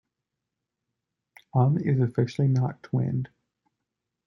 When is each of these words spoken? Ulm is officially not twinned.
Ulm 1.53 1.77
is 1.77 1.99
officially 1.99 2.47
not 2.47 2.81
twinned. 2.81 3.29